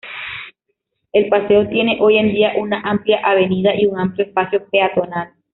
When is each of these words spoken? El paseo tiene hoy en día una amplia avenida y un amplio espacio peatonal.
El 1.13 1.29
paseo 1.29 1.69
tiene 1.69 1.99
hoy 2.01 2.17
en 2.17 2.33
día 2.33 2.53
una 2.57 2.81
amplia 2.81 3.19
avenida 3.23 3.75
y 3.75 3.85
un 3.85 3.99
amplio 3.99 4.25
espacio 4.25 4.65
peatonal. 4.71 5.31